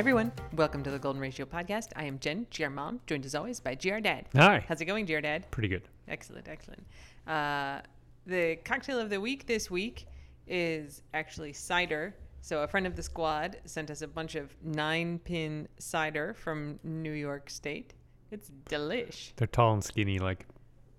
[0.00, 0.32] everyone.
[0.56, 1.88] Welcome to the Golden Ratio Podcast.
[1.94, 4.24] I am Jen, GR Mom, joined as always by GR Dad.
[4.34, 4.64] Hi.
[4.66, 5.50] How's it going, GR Dad?
[5.50, 5.82] Pretty good.
[6.08, 6.82] Excellent, excellent.
[7.26, 7.82] Uh,
[8.24, 10.06] the cocktail of the week this week
[10.46, 12.14] is actually cider.
[12.40, 16.80] So a friend of the squad sent us a bunch of nine pin cider from
[16.82, 17.92] New York State.
[18.30, 19.34] It's delish.
[19.36, 20.46] They're tall and skinny like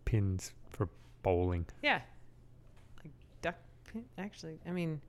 [0.05, 0.87] pins for
[1.23, 1.65] bowling.
[1.81, 2.01] Yeah.
[3.03, 3.55] Like duck
[3.91, 4.05] pin.
[4.19, 5.01] Actually, I mean,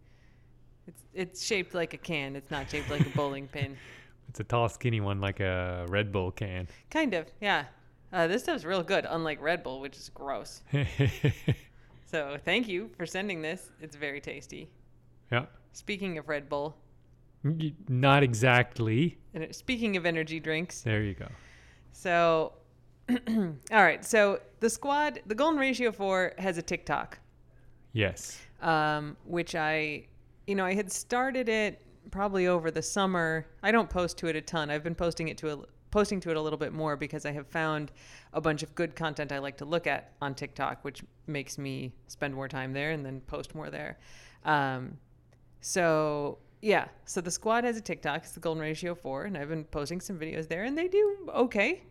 [0.87, 2.37] it's it's shaped like a can.
[2.37, 3.77] It's not shaped like a bowling pin.
[4.29, 6.67] It's a tall, skinny one like a Red Bull can.
[6.91, 7.65] Kind of, yeah.
[8.15, 10.63] Uh, this stuff's real good, unlike Red Bull, which is gross.
[12.07, 13.71] So thank you for sending this.
[13.81, 14.69] It's very tasty.
[15.31, 15.47] yeah.
[15.73, 16.77] Speaking of Red Bull,
[17.89, 19.19] Not exactly.
[19.51, 21.29] speaking of energy drinks, There you go.
[21.93, 22.53] so
[23.11, 24.05] all right.
[24.05, 27.19] So the squad, the Golden Ratio Four, has a TikTok,
[27.95, 28.39] Yes.
[28.61, 30.07] um, which I,
[30.47, 33.47] you know, I had started it probably over the summer.
[33.63, 34.71] I don't post to it a ton.
[34.71, 35.59] I've been posting it to a
[35.91, 37.93] posting to it a little bit more because I have found
[38.33, 41.93] a bunch of good content I like to look at on TikTok, which makes me
[42.09, 43.99] spend more time there and then post more there.
[44.45, 44.97] Um,
[45.61, 48.23] so yeah, so the squad has a TikTok.
[48.23, 51.31] It's the Golden Ratio Four, and I've been posting some videos there, and they do
[51.35, 51.83] okay.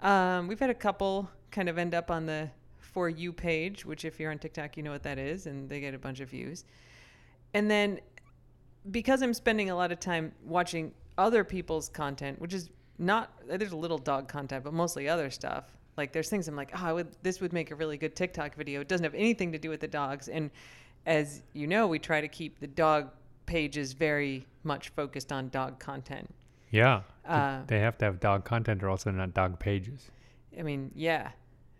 [0.00, 4.04] Um, we've had a couple kind of end up on the for you page, which
[4.04, 6.30] if you're on TikTok, you know what that is, and they get a bunch of
[6.30, 6.64] views.
[7.56, 8.00] And then
[8.90, 13.72] because I'm spending a lot of time watching other people's content, which is not there's
[13.72, 15.64] a little dog content, but mostly other stuff.
[15.96, 18.56] Like there's things I'm like, oh, I would this would make a really good TikTok
[18.56, 18.82] video.
[18.82, 20.50] It doesn't have anything to do with the dogs, and
[21.06, 23.08] as you know, we try to keep the dog
[23.46, 26.28] pages very much focused on dog content.
[26.70, 27.04] Yeah.
[27.24, 30.10] Uh, they have to have dog content or also not dog pages.
[30.58, 31.30] I mean, yeah,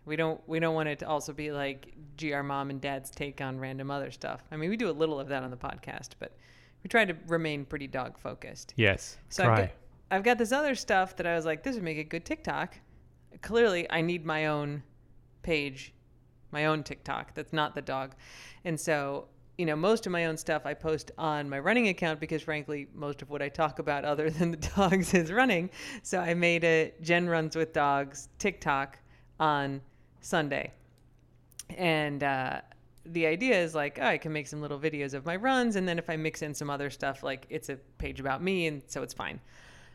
[0.06, 3.40] we don't we don't want it to also be like gr mom and dad's take
[3.40, 4.40] on random other stuff.
[4.50, 6.32] I mean, we do a little of that on the podcast, but
[6.82, 8.72] we try to remain pretty dog focused.
[8.77, 9.18] Yes.
[9.28, 9.70] So I've got,
[10.12, 12.78] I've got this other stuff that I was like, this would make a good TikTok.
[13.42, 14.83] Clearly, I need my own
[15.42, 15.92] page,
[16.52, 18.14] my own TikTok that's not the dog.
[18.64, 19.27] And so,
[19.58, 22.86] you know, most of my own stuff I post on my running account because, frankly,
[22.95, 25.70] most of what I talk about other than the dogs is running.
[26.05, 28.98] So I made a Jen Runs with Dogs TikTok
[29.40, 29.80] on
[30.27, 30.73] Sunday.
[31.77, 32.61] And, uh,
[33.13, 35.87] the idea is like, oh, I can make some little videos of my runs, and
[35.87, 38.83] then if I mix in some other stuff, like it's a page about me, and
[38.87, 39.41] so it's fine.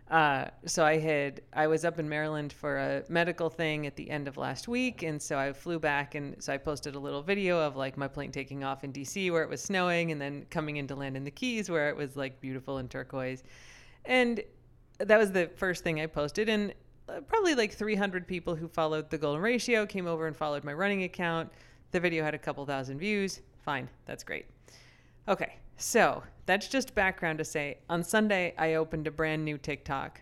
[0.09, 4.09] Uh, so I had I was up in Maryland for a medical thing at the
[4.09, 7.21] end of last week, and so I flew back, and so I posted a little
[7.21, 9.31] video of like my plane taking off in D.C.
[9.31, 12.15] where it was snowing, and then coming into land in the Keys where it was
[12.15, 13.43] like beautiful and turquoise,
[14.05, 14.41] and
[14.99, 16.73] that was the first thing I posted, and
[17.11, 20.73] Uh, probably like 300 people who followed the Golden Ratio came over and followed my
[20.73, 21.49] running account.
[21.91, 23.41] The video had a couple thousand views.
[23.65, 24.45] Fine, that's great.
[25.27, 30.21] Okay, so that's just background to say on Sunday, I opened a brand new TikTok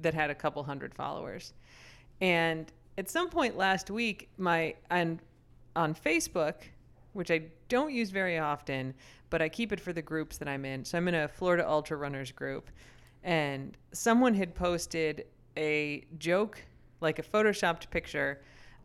[0.00, 1.52] that had a couple hundred followers.
[2.20, 5.20] And at some point last week, my on,
[5.76, 6.54] on Facebook,
[7.12, 8.94] which I don't use very often,
[9.28, 10.84] but I keep it for the groups that I'm in.
[10.84, 12.70] So I'm in a Florida Ultra Runners group,
[13.22, 15.26] and someone had posted
[15.56, 16.62] a joke,
[17.00, 18.42] like a photoshopped picture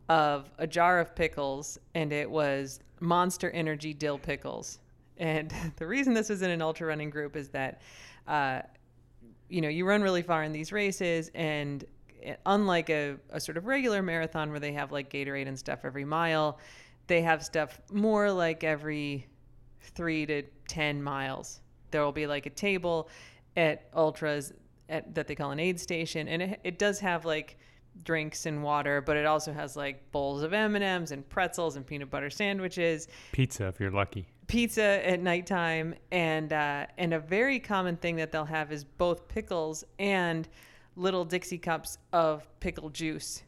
[0.08, 4.78] of a jar of pickles, and it was Monster Energy dill pickles.
[5.18, 7.82] And the reason this was in an ultra running group is that,
[8.26, 8.62] uh,
[9.48, 11.84] you know, you run really far in these races, and
[12.22, 15.80] eh, unlike a, a sort of regular marathon where they have like Gatorade and stuff
[15.84, 16.58] every mile,
[17.06, 19.26] they have stuff more like every
[19.80, 21.60] three to 10 miles.
[21.90, 23.08] There will be like a table
[23.56, 24.52] at ultras
[24.88, 27.58] at, that they call an aid station, and it, it does have like
[28.04, 32.10] drinks and water, but it also has like bowls of M&Ms and pretzels and peanut
[32.10, 34.26] butter sandwiches Pizza if you're lucky.
[34.46, 39.26] pizza at nighttime and uh, and a very common thing that they'll have is both
[39.28, 40.48] pickles and
[40.96, 43.42] little Dixie cups of pickle juice.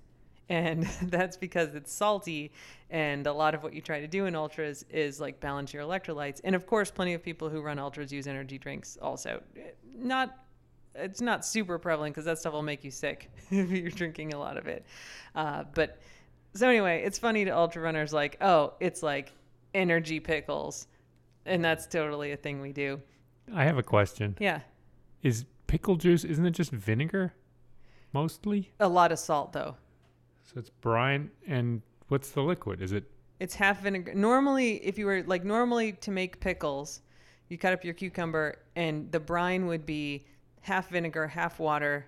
[0.49, 2.53] And that's because it's salty
[2.91, 5.83] and a lot of what you try to do in ultras is like balance your
[5.85, 6.41] electrolytes.
[6.43, 9.43] And of course, plenty of people who run ultras use energy drinks also.
[9.97, 10.37] Not
[10.95, 14.39] it's not super prevalent because that stuff will make you sick if you're drinking a
[14.39, 14.85] lot of it.
[15.35, 15.99] Uh, but
[16.55, 19.33] so anyway, it's funny to ultra runners like, oh, it's like
[19.75, 20.89] energy pickles,
[21.47, 23.01] and that's totally a thing we do.
[23.55, 24.37] I have a question.
[24.41, 24.61] Yeah,
[25.23, 27.33] Is pickle juice isn't it just vinegar
[28.13, 28.73] mostly?
[28.81, 29.77] a lot of salt though.
[30.45, 32.83] So it's brine and what's the liquid?
[32.83, 33.05] Is it
[33.39, 34.15] It's half vinegar.
[34.15, 37.03] Normally, if you were like normally to make pickles,
[37.49, 40.27] you cut up your cucumber, and the brine would be
[40.61, 42.07] half vinegar, half water,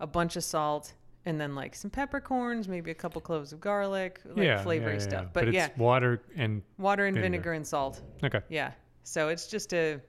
[0.00, 0.92] a bunch of salt,
[1.26, 4.98] and then like some peppercorns, maybe a couple cloves of garlic, like yeah, flavory yeah,
[4.98, 5.22] yeah, stuff.
[5.24, 5.30] yeah.
[5.32, 7.30] But, it's yeah, water and water and vinegar.
[7.30, 8.02] vinegar and salt.
[8.22, 8.40] okay.
[8.48, 8.72] Yeah.
[9.02, 10.00] So it's just a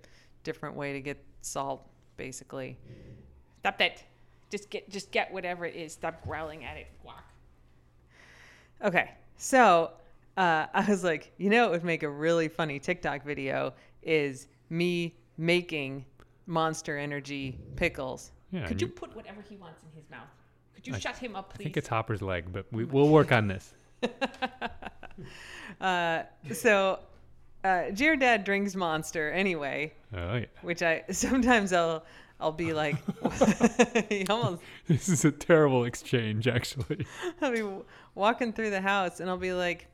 [0.43, 1.87] different way to get salt,
[2.17, 2.77] basically.
[3.59, 4.03] Stop that.
[4.49, 5.93] Just get just get whatever it is.
[5.93, 6.87] Stop growling at it.
[7.03, 7.23] Walk.
[8.83, 9.11] Okay.
[9.37, 9.91] So
[10.37, 14.47] uh, I was like, you know, it would make a really funny TikTok video is
[14.69, 16.05] me making
[16.47, 18.31] Monster Energy pickles.
[18.51, 20.27] Yeah, Could you you- put whatever he wants in his mouth?
[20.75, 21.61] Could you I- shut him up, please?
[21.61, 23.73] I think it's Hopper's leg, but we, we'll work on this.
[25.81, 26.99] uh, so,
[27.63, 30.45] uh, GR Dad drinks Monster anyway, Oh yeah.
[30.61, 32.05] which I sometimes I'll
[32.39, 32.97] I'll be like,
[34.09, 37.07] he almost This is a terrible exchange, actually.
[37.41, 37.63] I'll be
[38.13, 39.87] walking through the house and I'll be like,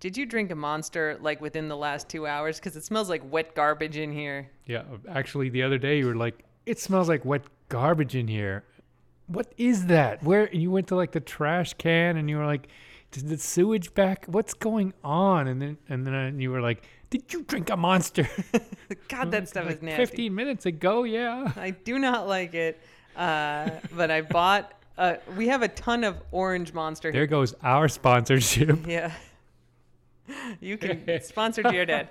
[0.00, 2.58] "Did you drink a Monster like within the last two hours?
[2.58, 6.16] Because it smells like wet garbage in here." Yeah, actually, the other day you were
[6.16, 8.64] like, "It smells like wet garbage in here."
[9.26, 10.22] What is that?
[10.22, 12.68] Where and you went to like the trash can and you were like,
[13.14, 14.26] "Is the sewage back?
[14.26, 17.76] What's going on?" And then and then uh, you were like, "Did you drink a
[17.76, 18.28] monster?"
[19.08, 20.06] God, that stuff Like is nasty.
[20.06, 21.52] Fifteen minutes ago, yeah.
[21.56, 22.80] I do not like it.
[23.16, 24.72] Uh, but I bought.
[24.98, 27.12] Uh, we have a ton of orange Monster.
[27.12, 28.78] There goes our sponsorship.
[28.86, 29.12] Yeah.
[30.60, 32.10] You can sponsor GR Dad.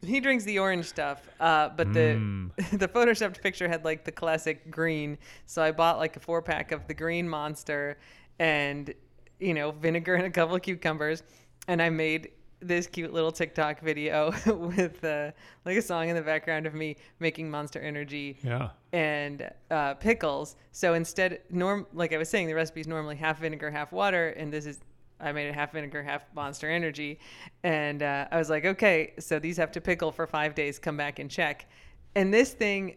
[0.00, 2.50] He drinks the orange stuff, uh, but the Mm.
[2.78, 5.18] the photoshopped picture had like the classic green.
[5.46, 7.98] So I bought like a four pack of the green monster
[8.38, 8.94] and
[9.40, 11.22] you know vinegar and a couple of cucumbers,
[11.66, 12.30] and I made
[12.60, 15.30] this cute little TikTok video with uh,
[15.64, 18.70] like a song in the background of me making Monster Energy Yeah.
[18.92, 20.56] and uh, pickles.
[20.72, 24.30] So instead, norm like I was saying, the recipe is normally half vinegar, half water,
[24.30, 24.78] and this is
[25.20, 27.18] I made it half vinegar, half Monster Energy,
[27.62, 30.78] and uh, I was like, okay, so these have to pickle for five days.
[30.78, 31.66] Come back and check.
[32.14, 32.96] And this thing,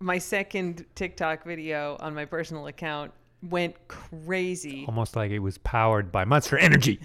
[0.00, 3.12] my second TikTok video on my personal account
[3.50, 4.84] went crazy.
[4.86, 7.00] Almost like it was powered by Monster Energy.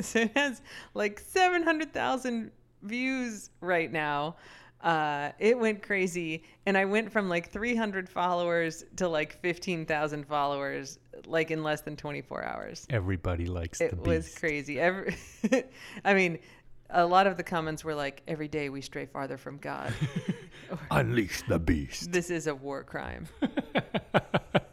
[0.00, 0.62] so it has
[0.94, 2.50] like 700,000
[2.82, 4.36] views right now.
[4.82, 6.42] Uh, it went crazy.
[6.66, 11.96] And I went from like 300 followers to like 15,000 followers, like in less than
[11.96, 12.86] 24 hours.
[12.90, 14.80] Everybody likes the It was crazy.
[14.80, 15.16] Every,
[16.04, 16.38] I mean,
[16.90, 19.92] a lot of the comments were like, every day we stray farther from God.
[20.90, 22.12] Unleash the beast.
[22.12, 23.26] this is a war crime.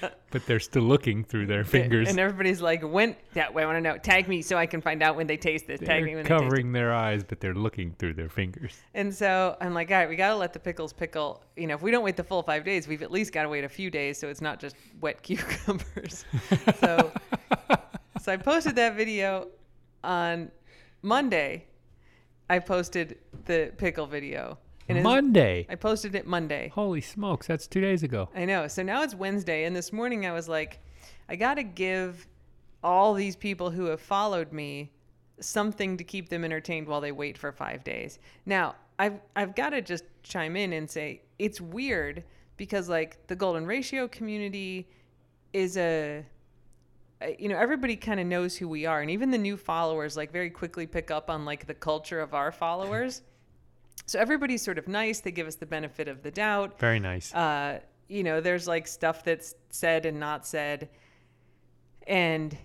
[0.30, 2.08] But they're still looking through their fingers.
[2.08, 3.96] And everybody's like, when, yeah, I want to know.
[3.98, 5.78] Tag me so I can find out when they taste this.
[5.78, 6.44] Tag me when they taste it.
[6.44, 8.82] covering their eyes, but they're looking through their fingers.
[8.94, 11.44] And so I'm like, all right, we got to let the pickles pickle.
[11.56, 13.48] You know, if we don't wait the full five days, we've at least got to
[13.48, 16.24] wait a few days so it's not just wet cucumbers.
[16.80, 17.12] so,
[18.20, 19.46] so I posted that video
[20.02, 20.50] on
[21.02, 21.66] Monday.
[22.50, 24.58] I posted the pickle video.
[24.88, 25.66] Monday.
[25.68, 26.70] I posted it Monday.
[26.74, 28.28] Holy smokes, that's two days ago.
[28.34, 28.68] I know.
[28.68, 30.80] So now it's Wednesday, and this morning I was like,
[31.28, 32.26] I got to give
[32.82, 34.92] all these people who have followed me
[35.40, 38.18] something to keep them entertained while they wait for five days.
[38.46, 42.22] Now, I've I've got to just chime in and say it's weird
[42.56, 44.88] because like the golden ratio community
[45.52, 46.24] is a
[47.38, 50.30] you know everybody kind of knows who we are and even the new followers like
[50.30, 53.22] very quickly pick up on like the culture of our followers
[54.06, 57.34] so everybody's sort of nice they give us the benefit of the doubt Very nice.
[57.34, 60.88] uh, you know, there's like stuff that's said and not said.
[62.06, 62.56] And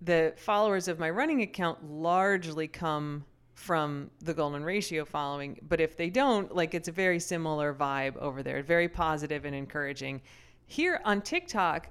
[0.00, 3.24] the followers of my running account largely come
[3.54, 5.58] from the golden ratio following.
[5.68, 9.54] But if they don't, like it's a very similar vibe over there, very positive and
[9.54, 10.20] encouraging.
[10.66, 11.88] Here on TikTok,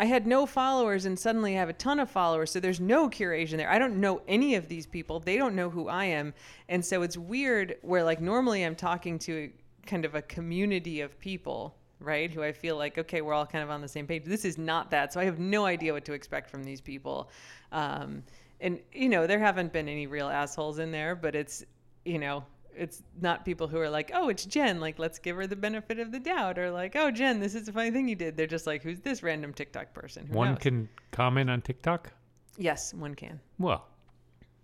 [0.00, 2.50] I had no followers and suddenly I have a ton of followers.
[2.50, 3.70] So there's no curation there.
[3.70, 5.20] I don't know any of these people.
[5.20, 6.32] They don't know who I am.
[6.70, 9.50] And so it's weird where like normally I'm talking to
[9.84, 12.30] kind of a community of people, right?
[12.30, 14.24] Who I feel like, okay, we're all kind of on the same page.
[14.24, 15.12] This is not that.
[15.12, 17.28] So I have no idea what to expect from these people.
[17.70, 18.22] Um,
[18.62, 21.62] and, you know, there haven't been any real assholes in there, but it's,
[22.06, 22.42] you know,
[22.76, 24.80] it's not people who are like, oh, it's Jen.
[24.80, 26.58] Like, let's give her the benefit of the doubt.
[26.58, 28.36] Or like, oh, Jen, this is a funny thing you did.
[28.36, 30.26] They're just like, who's this random TikTok person?
[30.26, 30.58] Who One knows?
[30.58, 32.12] can comment on TikTok.
[32.56, 33.40] Yes, one can.
[33.58, 33.86] Well,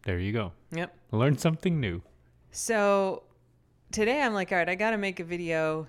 [0.04, 0.52] there you go.
[0.72, 0.96] Yep.
[1.12, 2.02] Learn something new.
[2.50, 3.22] So
[3.92, 5.86] today I'm like, all right, I got to make a video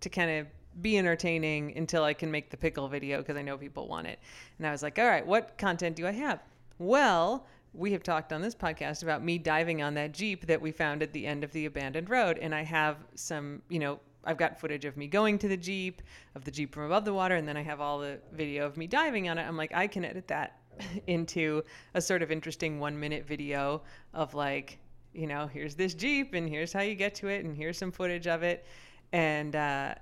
[0.00, 0.46] to kind of
[0.80, 4.18] be entertaining until I can make the pickle video because I know people want it.
[4.58, 6.40] And I was like, all right, what content do I have?
[6.78, 7.46] Well,
[7.78, 11.00] we have talked on this podcast about me diving on that Jeep that we found
[11.00, 12.36] at the end of the abandoned road.
[12.38, 16.02] And I have some, you know, I've got footage of me going to the Jeep,
[16.34, 18.76] of the Jeep from above the water, and then I have all the video of
[18.76, 19.42] me diving on it.
[19.42, 20.58] I'm like, I can edit that
[21.06, 21.62] into
[21.94, 23.82] a sort of interesting one minute video
[24.12, 24.78] of like,
[25.14, 27.92] you know, here's this Jeep and here's how you get to it and here's some
[27.92, 28.66] footage of it.
[29.12, 29.94] And, uh,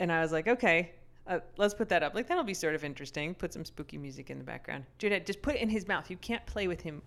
[0.00, 0.92] and I was like, okay,
[1.26, 2.14] uh, let's put that up.
[2.14, 3.34] Like, that'll be sort of interesting.
[3.34, 4.84] Put some spooky music in the background.
[4.98, 6.10] Judah, just put it in his mouth.
[6.10, 7.00] You can't play with him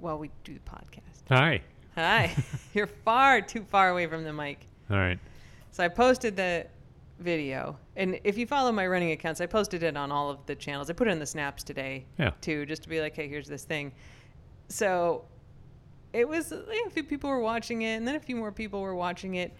[0.00, 1.22] while we do the podcast.
[1.28, 1.60] Hi.
[1.94, 2.34] Hi.
[2.74, 4.66] You're far too far away from the mic.
[4.90, 5.18] All right.
[5.72, 6.66] So I posted the
[7.18, 7.76] video.
[7.96, 10.90] And if you follow my running accounts, I posted it on all of the channels.
[10.90, 12.30] I put it in the snaps today Yeah.
[12.40, 13.92] too, just to be like, hey, here's this thing.
[14.68, 15.24] So
[16.12, 18.80] it was yeah, a few people were watching it, and then a few more people
[18.82, 19.54] were watching it.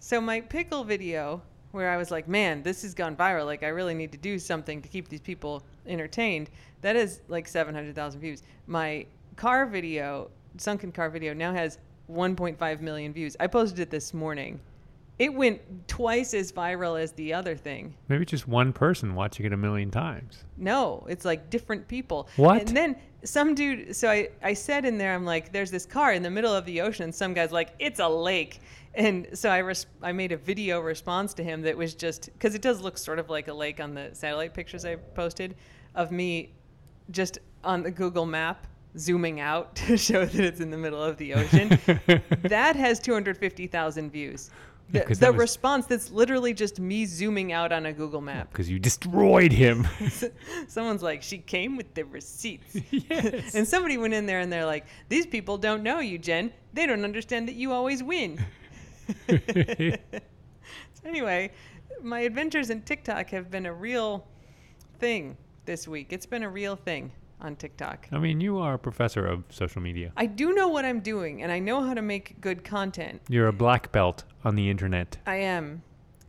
[0.00, 1.40] So my pickle video,
[1.72, 3.46] where I was like, man, this has gone viral.
[3.46, 6.50] Like I really need to do something to keep these people entertained.
[6.82, 8.42] That is like 700,000 views.
[8.66, 11.78] My car video, sunken car video, now has
[12.10, 13.36] 1.5 million views.
[13.40, 14.60] I posted it this morning.
[15.18, 17.94] It went twice as viral as the other thing.
[18.08, 20.44] Maybe just one person watching it a million times.
[20.56, 22.28] No, it's like different people.
[22.36, 22.62] What?
[22.62, 26.12] And then some dude, so I, I said in there, I'm like, there's this car
[26.12, 27.12] in the middle of the ocean.
[27.12, 28.60] Some guy's like, it's a lake.
[28.94, 32.56] And so I, res- I made a video response to him that was just, because
[32.56, 35.54] it does look sort of like a lake on the satellite pictures I posted
[35.94, 36.52] of me
[37.10, 38.66] just on the Google map
[38.98, 41.68] zooming out to show that it's in the middle of the ocean.
[42.42, 44.50] that has 250,000 views.
[44.90, 48.20] The, 'cause the that was- response that's literally just me zooming out on a Google
[48.20, 48.52] map.
[48.52, 49.88] Because you destroyed him.
[50.68, 52.76] Someone's like, she came with the receipts.
[52.90, 53.54] yes.
[53.54, 56.52] And somebody went in there and they're like, these people don't know you, Jen.
[56.74, 58.44] They don't understand that you always win.
[59.28, 59.96] so
[61.04, 61.50] anyway,
[62.02, 64.26] my adventures in TikTok have been a real
[64.98, 66.08] thing this week.
[66.12, 67.10] It's been a real thing
[67.44, 68.08] on TikTok.
[68.10, 70.12] I mean, you are a professor of social media.
[70.16, 73.20] I do know what I'm doing and I know how to make good content.
[73.28, 75.18] You're a black belt on the internet.
[75.26, 75.82] I am.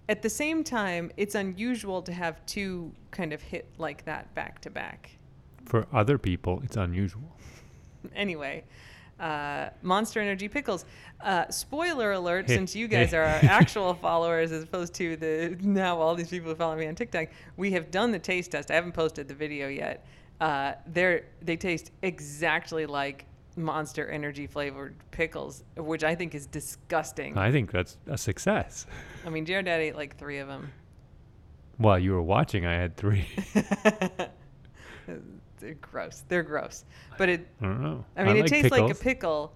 [0.09, 4.61] At the same time, it's unusual to have two kind of hit like that back
[4.61, 5.09] to back.
[5.65, 7.35] For other people, it's unusual.
[8.15, 8.63] anyway,
[9.19, 10.85] uh, Monster Energy Pickles.
[11.21, 13.17] Uh, spoiler alert, Hey, since you guys hey.
[13.17, 16.85] are our actual followers as opposed to the now all these people who follow me
[16.85, 18.69] on TikTok, we have done the taste test.
[18.69, 20.05] I haven't posted the video yet.
[20.41, 23.25] Uh, they're they taste exactly like
[23.55, 27.37] Monster Energy flavored pickles, which I think is disgusting.
[27.37, 28.85] I think that's a success.
[29.25, 30.71] I mean, GR Dad ate like three of them.
[31.77, 33.27] While you were watching, I had three.
[35.59, 36.23] They're gross.
[36.27, 36.85] They're gross.
[37.17, 38.05] But it I don't know.
[38.17, 39.53] I mean, it like tastes like a pickle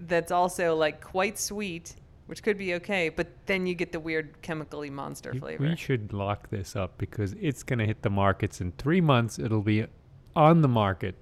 [0.00, 4.40] that's also like quite sweet, which could be okay, but then you get the weird
[4.42, 5.64] chemically monster You- flavor.
[5.64, 9.38] We should lock this up because it's going to hit the markets in three months.
[9.38, 9.86] It'll be
[10.38, 11.16] on the market.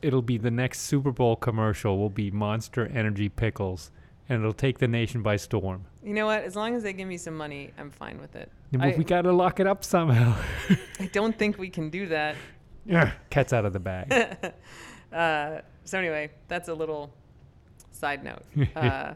[0.00, 1.98] It'll be the next Super Bowl commercial.
[1.98, 3.90] Will be Monster Energy pickles,
[4.28, 5.86] and it'll take the nation by storm.
[6.04, 6.44] You know what?
[6.44, 8.50] As long as they give me some money, I'm fine with it.
[8.78, 10.36] I, we got to lock it up somehow.
[11.00, 12.36] I don't think we can do that.
[12.86, 14.12] Yeah, Cat's out of the bag.
[15.12, 17.12] uh, so anyway, that's a little
[17.90, 18.42] side note.
[18.76, 19.14] Uh,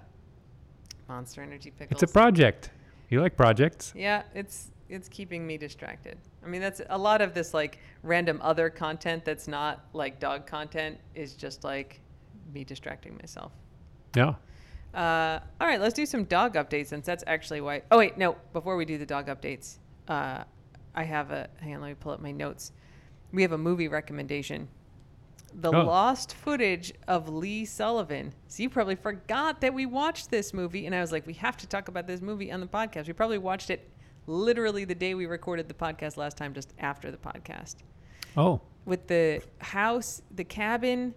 [1.09, 2.02] Monster Energy pickles.
[2.02, 2.71] it's a project.
[3.09, 3.95] You like projects?
[3.97, 6.18] Yeah, it's it's keeping me distracted.
[6.45, 10.47] I mean, that's a lot of this like random other content that's not like dog
[10.47, 12.00] content is just like
[12.54, 13.52] me distracting myself.
[14.14, 14.35] Yeah.
[14.95, 17.83] Uh, all right, let's do some dog updates since that's actually why.
[17.90, 18.37] Oh wait, no.
[18.52, 19.76] Before we do the dog updates,
[20.09, 20.45] uh,
[20.95, 21.49] I have a.
[21.61, 22.73] Hang on, let me pull up my notes.
[23.33, 24.68] We have a movie recommendation.
[25.54, 25.85] The Oh.
[25.85, 28.33] lost footage of Lee Sullivan.
[28.49, 31.57] So you probably forgot that we watched this movie, and I was like, we have
[31.59, 33.07] to talk about this movie on the podcast.
[33.07, 33.90] We probably watched it
[34.28, 37.76] literally the day we recorded the podcast last time, just after the podcast
[38.37, 41.14] Oh, with the house, the cabin,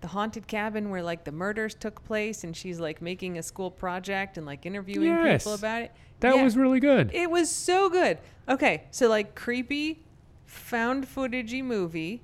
[0.00, 3.70] the haunted cabin where like the murders took place, and she's like making a school
[3.70, 5.42] project and like interviewing Yes.
[5.44, 5.92] people about it.
[6.20, 7.10] that Yeah, was really good.
[7.12, 8.18] It was so good.
[8.48, 10.02] Okay, so like creepy,
[10.46, 12.22] found footagey movie.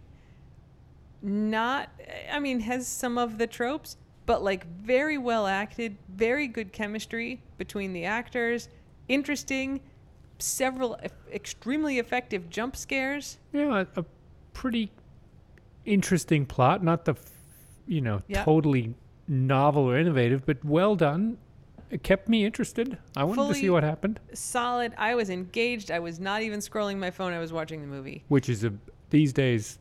[1.23, 1.89] Not,
[2.31, 3.97] I mean, has some of the tropes,
[4.27, 8.69] but like very well acted, very good chemistry between the actors,
[9.09, 9.81] interesting,
[10.39, 10.99] several
[11.33, 13.39] extremely effective jump scares.
[13.53, 14.05] Yeah, a, a
[14.53, 14.91] pretty
[15.85, 16.83] interesting plot.
[16.83, 17.15] Not the,
[17.87, 18.45] you know, Yeah.
[18.45, 18.95] totally
[19.29, 21.39] novel or innovative, but well done.
[21.91, 22.99] It kept me interested.
[23.17, 24.93] I wanted to see what happened, solid.
[24.99, 25.93] I was engaged.
[25.93, 27.33] I was not even scrolling my phone.
[27.33, 28.25] I was watching the movie.
[28.29, 28.73] which is a
[29.11, 29.79] these days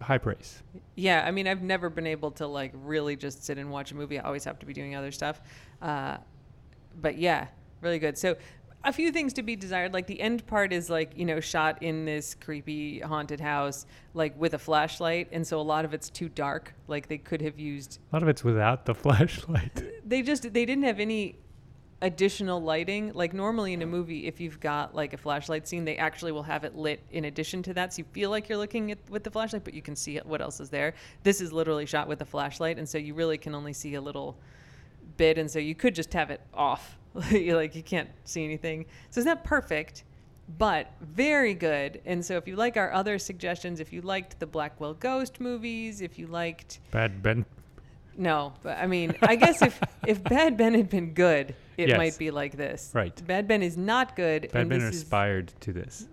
[0.00, 0.62] high praise.
[0.94, 3.96] Yeah, I mean, I've never been able to like really just sit and watch a
[3.96, 4.16] movie.
[4.20, 5.40] I always have to be doing other stuff.
[5.82, 6.18] Uh,
[7.00, 7.48] but yeah,
[7.80, 8.16] really good.
[8.16, 8.36] So
[8.84, 9.92] a few things to be desired.
[9.92, 14.38] Like the end part is like you know shot in this creepy haunted house, like
[14.38, 16.74] with a flashlight, and so a lot of it's too dark.
[16.88, 17.98] Like they could have used.
[18.12, 19.82] A lot of it's without the flashlight.
[20.06, 21.38] They just they didn't have any
[22.02, 25.96] additional lighting like normally in a movie if you've got like a flashlight scene they
[25.96, 28.90] actually will have it lit in addition to that so you feel like you're looking
[28.90, 31.86] at with the flashlight but you can see what else is there this is literally
[31.86, 34.36] shot with a flashlight and so you really can only see a little
[35.16, 36.98] bit and so you could just have it off
[37.30, 40.04] You're like you can't see anything so it's not perfect
[40.58, 44.46] but very good and so if you like our other suggestions if you liked the
[44.46, 47.46] blackwell ghost movies if you liked Bad Ben.
[48.16, 51.96] no, but I mean, I guess if if Bad Ben had been good, it Yes.
[51.98, 52.90] might be like this.
[52.94, 53.26] Right.
[53.26, 54.42] Bad Ben is not good.
[54.52, 56.06] Bad Ben this is- aspired to this.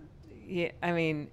[0.48, 1.28] Yeah, I mean,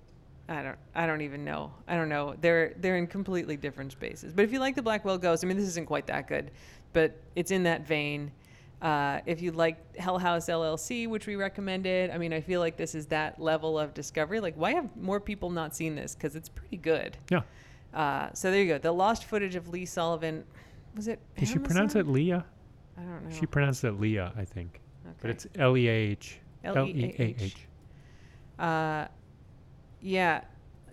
[0.48, 1.72] I don't, I don't even know.
[1.88, 2.36] I don't know.
[2.42, 4.32] They're they're in completely different spaces.
[4.34, 6.52] But if you like the Blackwell Ghost, I mean, this isn't quite that good,
[6.94, 8.32] but it's in that vein.
[8.82, 12.78] Uh, if you like Hell House LLC, which we recommended, I mean, I feel like
[12.78, 14.40] this is that level of discovery.
[14.40, 16.16] Like, why have more people not seen this?
[16.16, 17.18] Because it's pretty good.
[17.30, 17.42] Yeah.
[17.94, 18.78] Uh, so there you go.
[18.78, 20.46] The lost footage of Lee Sullivan.
[20.96, 21.20] Was it?
[21.36, 22.46] Did she pronounce it Leah?
[22.98, 23.36] I don't know.
[23.36, 24.80] She pronounced it Leah, I think.
[25.06, 25.16] Okay.
[25.22, 26.40] But it's L E A H.
[26.64, 27.68] L-E-A-H.
[28.58, 29.06] Uh,
[30.02, 30.42] yeah,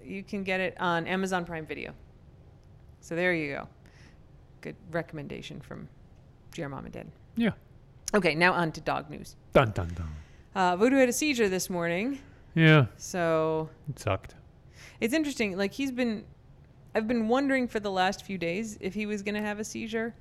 [0.04, 1.92] you can get it on Amazon Prime Video.
[3.00, 3.68] So there you go.
[4.60, 5.88] Good recommendation from
[6.54, 7.06] GR Mom and Dad.
[7.36, 7.50] Yeah.
[8.16, 9.36] Okay, now on to dog news.
[9.52, 10.08] Dun dun dun.
[10.54, 12.18] Uh, Voodoo had a seizure this morning,
[12.54, 12.86] Yeah.
[12.96, 14.34] so It sucked.
[15.00, 15.54] it's interesting.
[15.58, 16.24] Like he's been,
[16.94, 19.64] I've been wondering for the last few days if he was going to have a
[19.64, 20.14] seizure,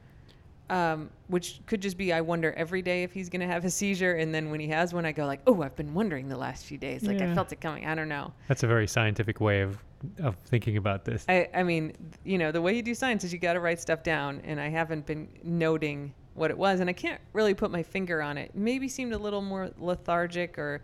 [0.70, 3.70] um, which could just be I wonder every day if he's going to have a
[3.70, 6.36] seizure, and then when he has one, I go like, oh, I've been wondering the
[6.38, 7.04] last few days.
[7.04, 7.34] Like I Yeah.
[7.34, 7.86] felt it coming.
[7.86, 8.34] I don't know.
[8.50, 9.78] That's a very scientific way of
[10.22, 11.26] of thinking about this.
[11.30, 11.94] I, I mean,
[12.26, 14.60] you know, the way you do science is you got to write stuff down, and
[14.60, 18.38] I haven't been noting what it was, and I can't really put my finger on
[18.38, 18.52] it.
[18.54, 20.82] Maybe seemed a little more lethargic, or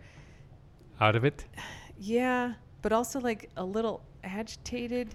[1.00, 1.44] Out of it.
[1.98, 5.14] yeah, but also like a little agitated,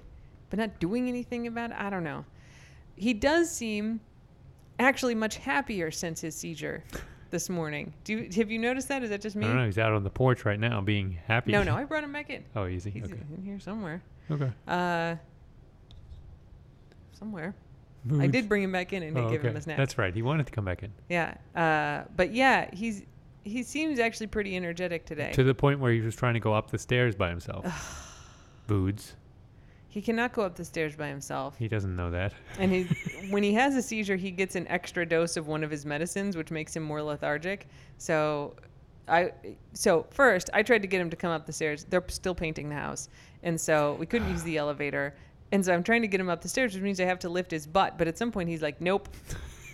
[0.50, 1.78] but not doing anything about it.
[1.78, 2.24] I don't know.
[2.96, 4.00] He does seem
[4.80, 6.84] actually much happier since his seizure
[7.32, 7.94] this morning.
[8.04, 9.04] Do you, have you noticed that?
[9.04, 9.46] Is that just me?
[9.46, 9.66] I don't know.
[9.66, 11.52] He's out on the porch right now, being happy.
[11.52, 12.44] No, no, I brought him back in.
[12.56, 12.92] oh, easy.
[12.92, 13.20] He's okay.
[13.36, 14.02] in here somewhere.
[14.30, 14.52] Okay.
[14.68, 15.16] Uh,
[17.14, 17.56] somewhere.
[18.20, 19.78] I did bring him back in and Oh, give him a snack.
[19.78, 20.14] That's right.
[20.14, 21.36] He wanted to come back in yeah.
[21.56, 23.04] Uh, but yeah, he's
[23.44, 25.32] he seems actually pretty energetic today.
[25.34, 27.66] to the point where he was trying to go up the stairs by himself.
[28.68, 29.16] Boods.
[29.88, 31.58] he cannot go up the stairs by himself.
[31.58, 32.34] He doesn't know that.
[32.60, 32.84] And he,
[33.30, 36.36] when he has a seizure, he gets an extra dose of one of his medicines,
[36.36, 37.68] which makes him more lethargic.
[37.98, 38.56] So,
[39.08, 39.32] I
[39.72, 41.86] so first I tried to get him to come up the stairs.
[41.90, 43.08] They're still painting the house,
[43.44, 45.16] and so we couldn't use the elevator.
[45.52, 47.30] And so I'm trying to get him up the stairs, which means I have to
[47.30, 47.98] lift his butt.
[47.98, 49.10] But at some point, he's like, "Nope,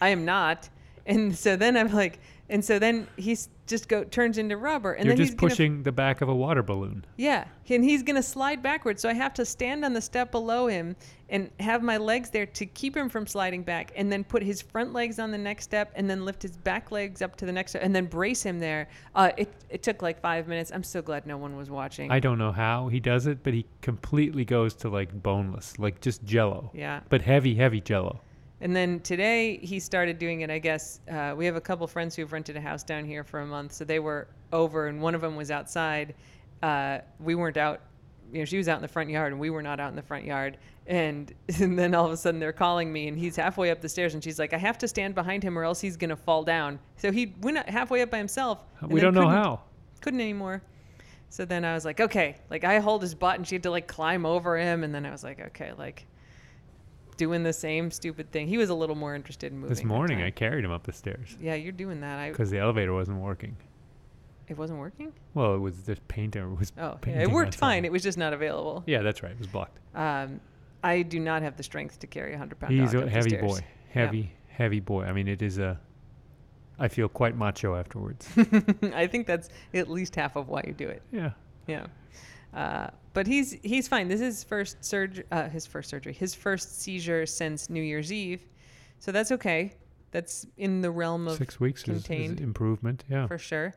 [0.02, 0.70] I am not."
[1.06, 5.06] And so then I'm like, and so then he's just go turns into rubber, and
[5.06, 7.06] You're then just he's gonna pushing the back of a water balloon.
[7.18, 10.68] yeah, and he's gonna slide backwards, so I have to stand on the step below
[10.68, 10.96] him
[11.30, 14.62] and have my legs there to keep him from sliding back, and then put his
[14.62, 17.52] front legs on the next step, and then lift his back legs up to the
[17.52, 18.88] next step, and then brace him there.
[19.16, 20.72] Uh, it it took like five minutes.
[20.74, 22.12] I'm so glad no one was watching.
[22.12, 26.02] I don't know how he does it, but he completely goes to like boneless, like
[26.02, 26.70] just jello.
[26.74, 28.22] yeah, But heavy, heavy jello.
[28.64, 30.50] And then today he started doing it.
[30.50, 33.42] I guess uh, we have a couple friends who've rented a house down here for
[33.42, 36.16] a month, so they were over, and one of them was outside.
[36.64, 37.82] Uh, we weren't out
[38.34, 39.96] you know, she was out in the front yard and we were not out in
[39.96, 40.58] the front yard.
[40.88, 43.88] And, and then all of a sudden they're calling me and he's halfway up the
[43.88, 46.16] stairs and she's like, I have to stand behind him or else he's going to
[46.16, 46.80] fall down.
[46.98, 48.60] So he went halfway up by himself.
[48.88, 49.62] we don't know how.
[50.02, 50.64] Couldn't anymore.
[51.30, 53.72] So then I was like, okay, like I hold his butt and she had to
[53.72, 54.84] like climb over him.
[54.84, 56.06] And then I was like, okay, like
[57.24, 58.48] doing the same stupid thing.
[58.48, 59.74] He was a little more interested in moving.
[59.76, 62.20] This morning, I carried him up the stairs yeah, you're doing that.
[62.20, 63.56] I, because the elevator wasn't working.
[64.50, 65.14] it wasn't working.
[65.34, 66.74] Well, it was the painter was.
[66.78, 67.60] Oh, yeah, it painting worked outside.
[67.60, 67.86] fine.
[67.86, 68.84] It was just not available.
[68.88, 69.32] Yeah, that's right.
[69.32, 69.80] It was blocked.
[69.96, 70.42] Um,
[70.84, 73.06] I do not have the strength to carry a hundred pound He's dog a up
[73.06, 73.42] the heavy stairs.
[73.54, 73.60] boy.
[73.90, 75.06] Heavy, heavy boy.
[75.06, 75.80] I mean, it is a.
[76.78, 78.28] I feel quite macho afterwards.
[78.94, 81.02] I think that's at least half of why you do it.
[81.12, 81.32] yeah.
[81.68, 81.86] Yeah.
[82.54, 84.08] Uh, but he's he's fine.
[84.08, 85.26] This is his first surgery.
[85.32, 86.14] Uh, his first surgery.
[86.14, 88.48] His first seizure since New Year's Eve,
[89.00, 89.74] so that's okay.
[90.12, 93.04] That's in the realm of Six weeks is, is improvement.
[93.10, 93.26] Yeah.
[93.28, 93.74] for sure.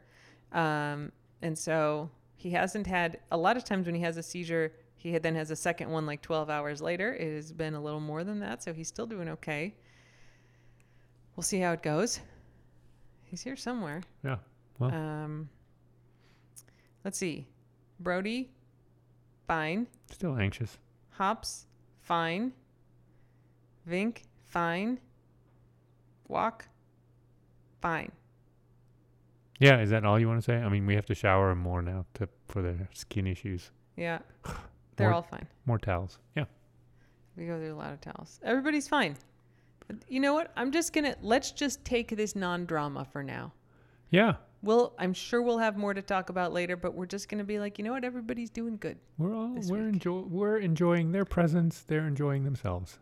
[0.53, 1.11] Um,
[1.43, 5.17] and so he hasn't had a lot of times when he has a seizure, he
[5.19, 7.15] then has a second one like 12 hours later.
[7.15, 9.75] It has been a little more than that, so he's still doing okay.
[11.35, 12.21] We'll see how it goes.
[13.25, 14.03] He's here somewhere.
[14.25, 14.37] Yeah.
[14.79, 15.49] Well, Um,
[17.05, 17.47] let's see.
[18.01, 18.51] Brody,
[19.47, 19.87] fine.
[20.11, 20.79] still anxious.
[21.11, 21.67] Hops,
[22.01, 22.53] fine.
[23.89, 24.99] Vink, fine.
[26.29, 26.67] Walk,
[27.81, 28.11] fine.
[29.61, 29.81] Yeah.
[29.81, 30.57] Is that all you want to say?
[30.57, 33.71] I mean, we have to shower more now to for their skin issues.
[33.97, 34.19] Yeah,
[34.97, 35.47] they're More- all fine.
[35.65, 36.19] More towels.
[36.37, 36.45] Yeah.
[37.37, 38.41] We go through a lot of towels.
[38.43, 39.17] Everybody's fine.
[39.87, 40.51] But you know what?
[40.57, 43.53] I'm just gonna let's just take this non-drama for now.
[44.11, 44.35] Yeah.
[44.67, 47.59] We'll I'm sure we'll have more to talk about later, but we're just gonna be
[47.59, 48.05] like, you know what?
[48.05, 48.99] Everybody's doing good.
[49.17, 51.81] We're all we're enjoy we're enjoying their presence.
[51.81, 52.99] They're enjoying themselves.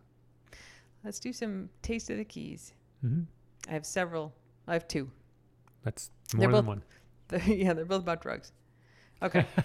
[1.03, 2.72] Let's do some taste of the keys.
[3.00, 3.22] hmm
[3.68, 4.33] I have several.
[4.68, 5.11] I have two.
[5.83, 6.66] That's They're more than
[7.31, 7.46] both- one.
[7.59, 8.53] yeah, they're both about drugs.
[9.22, 9.46] Okay.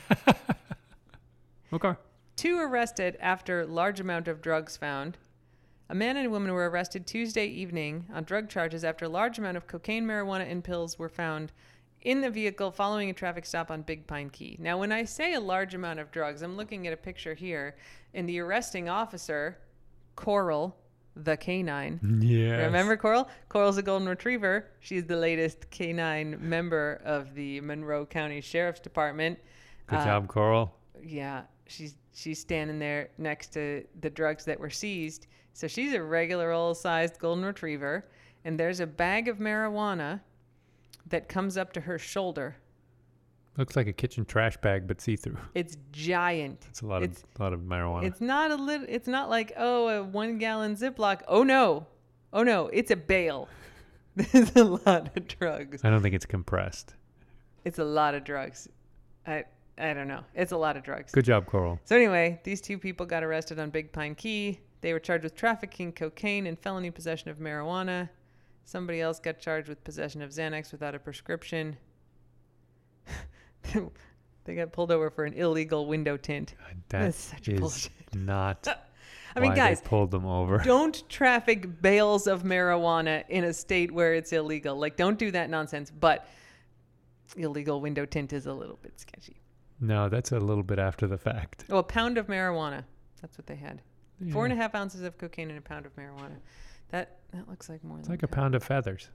[1.72, 1.94] Okay.
[2.36, 5.18] Two arrested after large amount of drugs found.
[5.90, 9.38] A man and a woman were arrested Tuesday evening on drug charges after a large
[9.38, 11.52] amount of cocaine, marijuana, and pills were found
[12.02, 14.56] in the vehicle following a traffic stop on Big Pine Key.
[14.60, 17.76] Now, when I say a large amount of drugs, I'm looking at a picture here,
[18.14, 19.58] and the arresting officer,
[20.16, 20.76] Coral,
[21.16, 22.00] the canine.
[22.22, 22.66] Yeah.
[22.66, 23.28] Remember Coral?
[23.50, 24.68] Coral's a golden retriever.
[24.80, 29.38] She's the latest canine member of the Monroe County Sheriff's Department.
[29.88, 30.74] Good Uh, job, Coral.
[31.04, 35.28] Yeah, she's she's standing there next to the drugs that were seized.
[35.54, 38.06] So she's a regular old sized golden retriever,
[38.46, 40.22] and there's a bag of marijuana
[41.10, 42.56] that comes up to her shoulder.
[43.58, 45.38] Looks like a kitchen trash bag, but see through.
[45.54, 46.66] It's giant.
[46.70, 48.06] It's a lot It's- of lot of marijuana.
[48.06, 48.86] It's not a little.
[48.90, 51.22] It's not like oh a one gallon Ziploc.
[51.28, 51.86] Oh no,
[52.32, 53.50] oh no, it's a bale.
[54.16, 55.84] There's a lot of drugs.
[55.84, 56.96] I don't think it's compressed.
[57.66, 58.70] It's a lot of drugs.
[59.28, 59.44] I
[59.78, 60.24] I don't know.
[60.36, 61.12] It's a lot of drugs.
[61.12, 61.80] Good job, Coral.
[61.86, 64.60] So anyway, these two people got arrested on Big Pine Key.
[64.82, 68.08] They were charged with trafficking cocaine and felony possession of marijuana.
[68.70, 71.76] Somebody else got charged with possession of Xanax without a prescription.
[74.44, 76.54] they got pulled over for an illegal window tint.
[76.62, 77.92] Uh, that That's such is bullshit.
[78.14, 78.68] not
[79.36, 80.60] I mean, why guys, pulled them over.
[80.60, 84.76] don't traffic bales of marijuana in a state where it's illegal.
[84.76, 85.90] Like, don't do that nonsense.
[85.92, 86.28] But
[87.36, 89.42] illegal window tint is a little bit sketchy.
[89.80, 91.66] No, that's a little bit after the fact.
[91.72, 92.84] Oh, a pound of marijuana.
[93.20, 93.82] That's what they had.
[94.32, 94.62] Four and a Yeah.
[94.62, 96.38] half ounces of cocaine and a pound of marijuana.
[96.90, 99.10] That that looks like more It's than like a pound of feathers.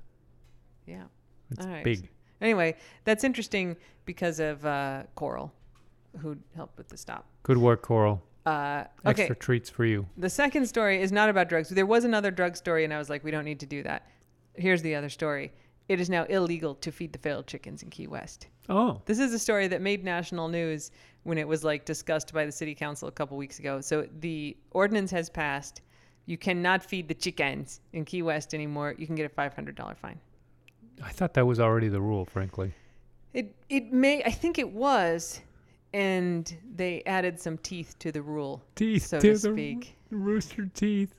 [0.86, 1.04] Yeah.
[1.50, 1.84] It's All right.
[1.84, 2.08] big.
[2.40, 5.52] Anyway, that's interesting because of uh, Coral,
[6.20, 7.26] who helped with the stop.
[7.42, 8.22] Good work, Coral.
[8.44, 9.22] Uh, okay.
[9.22, 10.06] Extra treats for you.
[10.18, 11.70] The second story is not about drugs.
[11.70, 14.06] There was another drug story, and I was like, we don't need to do that.
[14.54, 15.52] Here's the other story.
[15.88, 18.48] It is now illegal to feed the failed chickens in Key West.
[18.68, 20.90] Oh, This is a story that made national news
[21.24, 23.80] when it was like discussed by the city council a couple weeks ago.
[23.80, 25.80] So the ordinance has passed.
[26.26, 28.94] You cannot feed the chickens in Key West anymore.
[28.96, 30.18] You can get a $500 fine.
[31.02, 32.72] I thought that was already the rule, frankly.
[33.32, 35.40] It it may I think it was,
[35.92, 39.96] and they added some teeth to the rule, Teeth so to speak.
[40.10, 41.14] rooster teeth.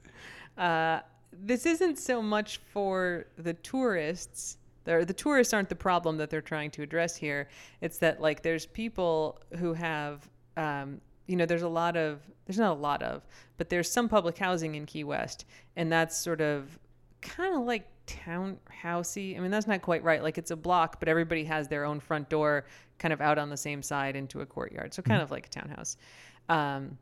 [0.58, 1.02] Uh,
[1.34, 4.58] this isn't so much for the tourists.
[4.86, 7.50] The, the tourists aren't the problem that they're trying to address here.
[7.82, 12.60] It's that like there's people who have, um, you know, there's a lot of there's
[12.60, 13.26] not a lot of,
[13.58, 16.78] but there's some public housing in Key West, and that's sort of
[17.22, 19.36] kind of like townhousey.
[19.36, 20.22] I mean, that's not quite right.
[20.22, 22.66] Like it's a block, but everybody has their own front door,
[23.00, 24.94] kind of out on the same side into a courtyard.
[24.94, 25.98] So kind of like a townhouse.
[26.50, 26.98] Um,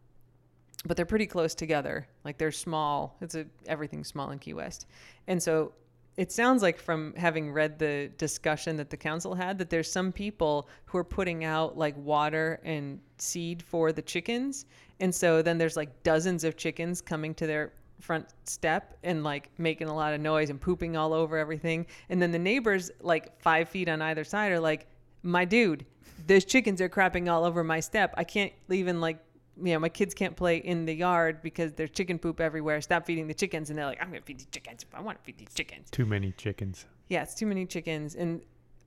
[0.85, 2.07] but they're pretty close together.
[2.23, 3.17] Like they're small.
[3.21, 4.87] It's a everything's small in Key West,
[5.27, 5.73] and so
[6.17, 10.11] it sounds like from having read the discussion that the council had that there's some
[10.11, 14.65] people who are putting out like water and seed for the chickens,
[14.99, 19.49] and so then there's like dozens of chickens coming to their front step and like
[19.57, 23.39] making a lot of noise and pooping all over everything, and then the neighbors like
[23.41, 24.87] five feet on either side are like,
[25.23, 25.85] my dude,
[26.27, 28.13] those chickens are crapping all over my step.
[28.17, 29.17] I can't even like
[29.61, 32.81] you know, my kids can't play in the yard because there's chicken poop everywhere.
[32.81, 33.69] Stop feeding the chickens.
[33.69, 35.89] And they're like, I'm going to feed these chickens I want to feed these chickens.
[35.91, 36.85] Too many chickens.
[37.09, 38.15] Yeah, it's too many chickens.
[38.15, 38.41] And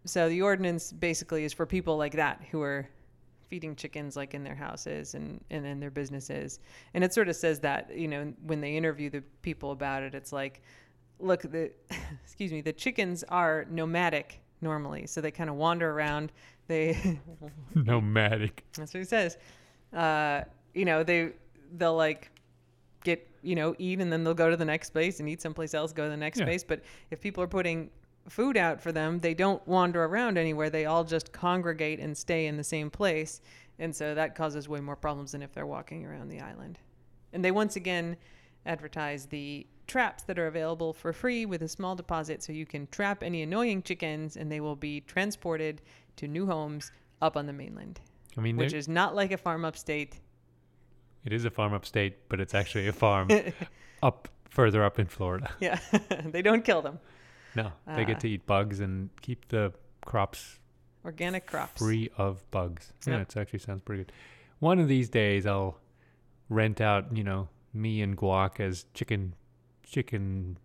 [0.05, 2.88] so the ordinance basically is for people like that who are
[3.48, 6.59] feeding chickens like in their houses and, and in their businesses.
[6.94, 10.14] And it sort of says that, you know, when they interview the people about it,
[10.14, 10.62] it's like,
[11.20, 11.70] look, the,
[12.24, 15.07] excuse me, the chickens are nomadic normally.
[15.07, 16.33] So they kind of wander around.
[16.66, 17.20] They,
[17.74, 18.64] Nomadic.
[18.76, 19.38] That's what he says.
[19.96, 20.42] Uh,
[20.74, 21.32] you know, they
[21.78, 22.30] they'll like
[23.02, 25.74] get you know eat and then they'll go to the next place and eat someplace
[25.74, 26.44] else, go to the next Yeah.
[26.44, 26.62] place.
[26.62, 27.90] But if people are putting
[28.28, 30.68] food out for them, they don't wander around anywhere.
[30.68, 33.40] They all just congregate and stay in the same place,
[33.78, 36.78] and so that causes way more problems than if they're walking around the island.
[37.32, 38.16] And they once again
[38.66, 42.88] advertise the traps that are available for free with a small deposit so you can
[42.88, 45.80] trap any annoying chickens and they will be transported
[46.16, 46.90] to new homes
[47.22, 48.00] up on the mainland
[48.37, 50.20] I mean, which is not like a farm upstate.
[51.25, 53.29] it is a farm upstate, but it's actually a farm
[54.03, 55.51] up further up in Florida.
[55.61, 55.79] Yeah,
[56.27, 56.99] they don't kill them.
[57.55, 59.72] No, they Uh, get to eat bugs and keep the
[60.05, 60.59] crops
[61.05, 61.81] Organic crops.
[61.81, 62.92] free of bugs.
[63.07, 63.20] Yeah, Yep.
[63.29, 64.12] it actually sounds pretty good.
[64.59, 65.79] One of these days, I'll
[66.49, 69.35] rent out, you know, me and Guac as chicken,
[69.85, 70.59] chicken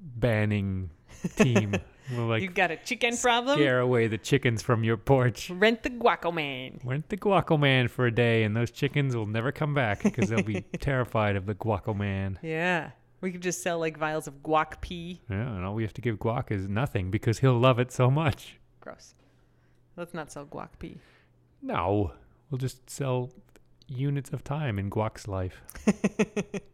[0.00, 0.90] banning
[1.36, 1.74] team.
[2.12, 3.56] we'll like you got a chicken problem?
[3.56, 5.50] scare away the chickens from your porch.
[5.50, 6.80] Rent the Guaco Man.
[6.84, 10.28] Rent the Guaco Man for a day, and those chickens will never come back because
[10.28, 12.38] they'll be terrified of the Guaco Man.
[12.42, 12.90] Yeah.
[13.20, 15.20] We could just sell like vials of guac pea.
[15.28, 18.10] Yeah, and all we have to give Guac is nothing because he'll love it so
[18.10, 18.58] much.
[18.80, 19.14] Gross.
[19.94, 20.96] Let's not sell guac pea.
[21.60, 22.12] No,
[22.50, 23.30] we'll just sell
[23.88, 25.60] units of time in Guac's life.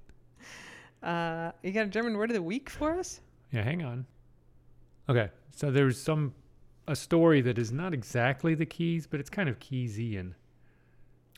[1.03, 3.21] Uh, you got a German word of the week for us?
[3.53, 4.07] Yeah, hang on.
[5.09, 6.35] Okay, so there's some
[6.89, 10.35] a story that is not exactly the keys, but it's kind of Keysian.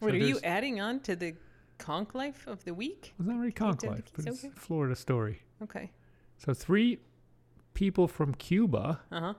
[0.01, 1.35] So Wait, are you adding on to the
[1.79, 3.15] conch life of the week?
[3.19, 4.53] It's not really conch life, but it's okay.
[4.55, 5.41] a Florida story.
[5.63, 5.91] Okay.
[6.37, 6.99] So three
[7.75, 9.35] people from Cuba Uh huh.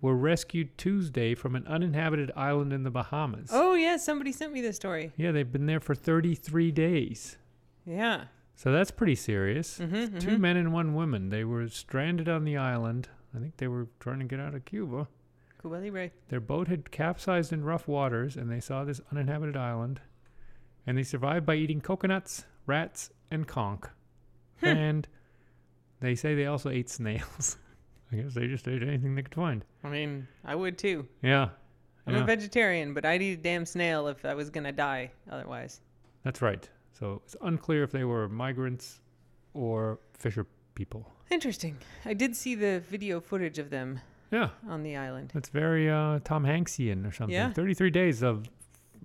[0.00, 3.50] were rescued Tuesday from an uninhabited island in the Bahamas.
[3.52, 5.12] Oh yeah, somebody sent me this story.
[5.16, 7.36] Yeah, they've been there for 33 days.
[7.86, 8.24] Yeah.
[8.54, 9.78] So that's pretty serious.
[9.78, 11.30] Mm-hmm, Two men and one woman.
[11.30, 13.08] They were stranded on the island.
[13.34, 15.06] I think they were trying to get out of Cuba.
[15.60, 16.10] Cuba Libre.
[16.28, 20.00] Their boat had capsized in rough waters, and they saw this uninhabited island.
[20.86, 23.84] And they survived by eating coconuts, rats, and conch.
[24.62, 25.08] And
[26.00, 27.56] they say they also ate snails.
[28.12, 29.64] I guess they just ate anything they could find.
[29.84, 31.06] I mean, I would too.
[31.22, 31.50] Yeah.
[32.06, 35.12] I'm yeah, a vegetarian, but I'd eat a damn snail if I was gonna die
[35.30, 35.80] otherwise.
[36.24, 36.68] that's right.
[36.92, 39.00] So it's unclear if they were migrants
[39.54, 41.10] or fisher people.
[41.30, 41.78] Interesting.
[42.04, 44.50] I did see the video footage of them Yeah.
[44.68, 45.32] on the island.
[45.34, 47.34] It's very uh, Tom Hanksian or something.
[47.34, 47.52] Yeah.
[47.52, 48.48] 33 days of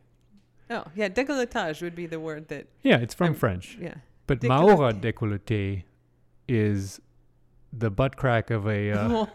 [0.70, 3.78] Oh, yeah, décolletage would be the word that, Yeah, it's from I'm- French.
[3.82, 3.96] yeah.
[4.28, 4.48] But Décolleté.
[4.50, 5.84] Maurer décolleté
[6.50, 7.00] is
[7.80, 9.26] the butt crack of a uh,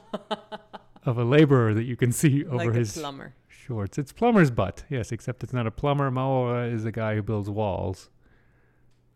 [1.05, 3.35] of a laborer that you can see over like his plumber.
[3.49, 3.99] shorts.
[3.99, 6.11] It's plumber's butt, yes, except it's not a plumber.
[6.11, 8.11] Maurer is a guy who builds walls.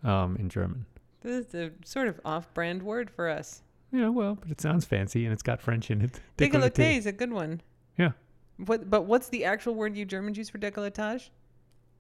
[0.05, 0.87] Um, in German.
[1.23, 3.63] This is a sort of off-brand word for us.
[3.91, 6.21] Yeah, well, but it sounds fancy and it's got French in it.
[6.39, 7.61] Décolleté is a good one.
[7.99, 8.13] Yeah.
[8.59, 8.89] What?
[8.89, 11.31] But what's the actual word you Germans use for décolletage?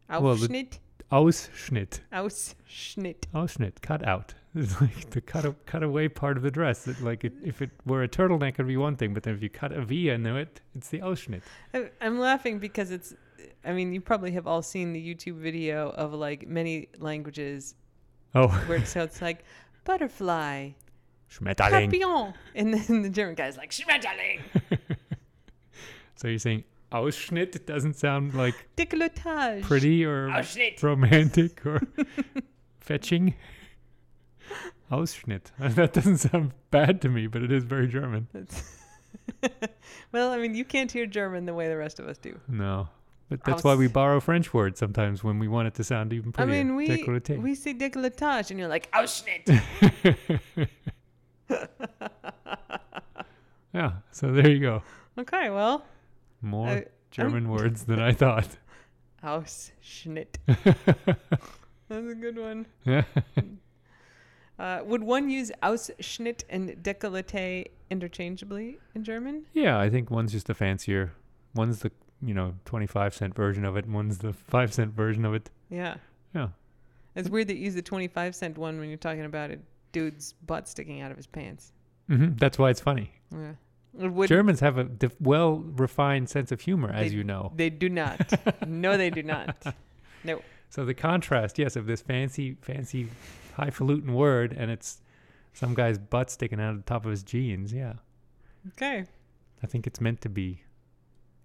[0.08, 0.48] Well, the-
[1.10, 2.00] Ausschnitt.
[2.12, 3.24] Ausschnitt.
[3.34, 3.80] Ausschnitt.
[3.82, 4.34] Cut out.
[4.58, 6.84] It's like the cut, a, cut away part of the dress.
[6.84, 9.42] That like it, if it were a turtleneck, it'd be one thing, but then if
[9.42, 11.42] you cut a V into it, it's the Ausschnitt.
[12.00, 13.12] I'm laughing because it's.
[13.66, 17.74] I mean, you probably have all seen the YouTube video of like many languages
[18.34, 19.44] Oh, where so it's like
[19.84, 20.70] butterfly,
[21.30, 21.90] Schmetterling.
[21.90, 24.40] papillon, and then the German guy's like Schmetterling,
[26.16, 26.64] So you're saying
[27.02, 30.82] Ausschnitt doesn't sound like décolletage, pretty or Ausschnitt.
[30.82, 31.80] romantic or
[32.80, 33.34] fetching?
[34.90, 35.50] Ausschnitt.
[35.58, 38.28] That doesn't sound bad to me, but it is very German.
[40.12, 42.38] Well, I mean, you can't hear German the way the rest of us do.
[42.48, 42.88] No.
[43.28, 46.30] But that's why we borrow French words sometimes when we want it to sound even
[46.30, 46.60] prettier.
[46.60, 46.64] I prettier.
[46.64, 47.42] mean, we Décolleté.
[47.42, 49.48] we say décolletage, and you're like Ausschnitt.
[53.74, 54.82] yeah, so there you go.
[55.18, 55.84] okay, well,
[56.46, 58.48] More I- German words than I thought.
[59.24, 60.36] Ausschnitt.
[60.46, 62.66] That's a good one.
[62.84, 63.02] Yeah.
[64.58, 69.44] Uh, would one use Ausschnitt and décolleté interchangeably in German?
[69.52, 71.12] yeah, I think one's just a fancier.
[71.54, 71.90] One's the,
[72.22, 75.50] you know, 25 cent version of it, and one's the 5 cent version of it.
[75.70, 75.96] Yeah.
[76.34, 76.48] Yeah.
[77.14, 79.58] It's weird that you use the 25 cent one when you're talking about a
[79.92, 81.72] dude's butt sticking out of his pants.
[82.10, 82.36] Mm-hmm.
[82.36, 83.10] That's why it's funny.
[83.32, 83.52] Yeah.
[83.96, 84.88] Would- Germans have a
[85.20, 87.52] well refined sense of humor, as you know.
[87.54, 88.32] They do not.
[88.66, 89.56] no, they do not.
[90.24, 90.42] No.
[90.70, 93.08] So the contrast, yes, of this fancy, fancy,
[93.56, 95.00] highfalutin word, and it's
[95.52, 97.72] some guy's butt sticking out of the top of his jeans.
[97.72, 97.92] Yeah.
[98.72, 99.04] Okay.
[99.62, 100.62] I think it's meant to be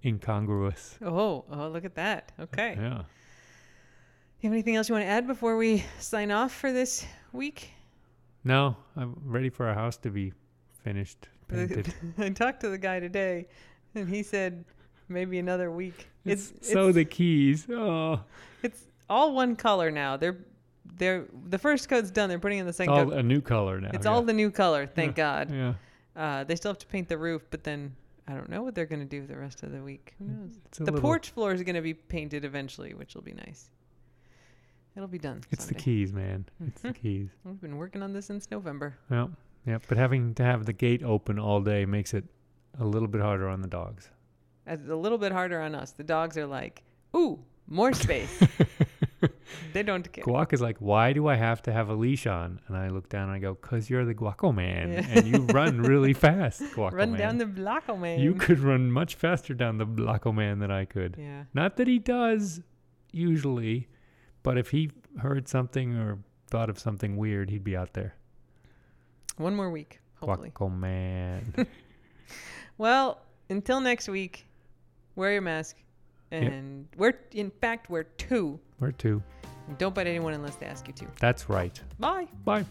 [0.03, 0.97] incongruous.
[1.03, 2.31] Oh, oh, look at that.
[2.39, 2.75] Okay.
[2.79, 3.03] Yeah.
[4.39, 7.69] You have anything else you want to add before we sign off for this week?
[8.43, 10.33] No, I'm ready for our house to be
[10.83, 11.93] finished, painted.
[12.17, 13.47] I talked to the guy today,
[13.95, 14.63] and he said
[15.09, 16.07] maybe another week.
[16.25, 17.67] It's, It's so it's, the keys.
[17.69, 18.21] Oh,
[18.63, 20.17] it's all one color now.
[20.17, 20.37] They're
[20.97, 22.29] they're the first coat's done.
[22.29, 23.13] They're putting in the it's second all coat.
[23.13, 23.91] a new color now.
[23.93, 24.11] It's yeah.
[24.11, 24.85] all the new color.
[24.87, 25.51] Thank God.
[25.51, 25.73] Yeah.
[26.15, 27.95] Uh, they still have to paint the roof, but then
[28.27, 30.13] I don't know what they're going to do the rest of the week.
[30.19, 30.59] Who knows?
[30.65, 33.69] It's The little- porch floor is going to be painted eventually, which will be nice.
[34.95, 35.41] It'll be done.
[35.51, 36.45] It's the keys, man.
[36.67, 36.95] It's the Mhm.
[36.95, 37.29] keys.
[37.45, 38.97] We've been working on this since November.
[39.09, 39.29] Yep.
[39.65, 39.83] Yep.
[39.87, 42.25] But having to have the gate open all day makes it
[42.79, 44.09] a little bit harder on the dogs.
[44.65, 45.91] It's a little bit harder on us.
[45.91, 46.83] The dogs are like,
[47.15, 48.41] "Ooh, more space."
[49.73, 50.23] they don't care.
[50.23, 52.59] Guac is like, why do I have to have a leash on?
[52.67, 55.05] And I look down and I go, cause you're the Guaco man, Yeah.
[55.09, 57.19] and you run really fast, Guaco Run man.
[57.19, 58.19] down the block, oh man.
[58.19, 61.15] You could run much faster down the Blocko man than I could.
[61.19, 61.43] Yeah.
[61.53, 62.61] Not that he does
[63.11, 63.87] usually,
[64.43, 66.19] but if he heard something or
[66.49, 68.15] thought of something weird, he'd be out there.
[69.41, 70.51] One more week, hopefully.
[70.51, 71.53] Guaco man.
[72.77, 74.47] Well, until next week,
[75.15, 75.77] wear your mask.
[76.31, 78.59] And wear, in fact, wear two.
[78.79, 79.21] Where to?
[79.67, 81.05] And don't bite anyone unless they ask you to.
[81.19, 81.79] That's right.
[81.99, 82.27] Bye.
[82.43, 82.65] Bye.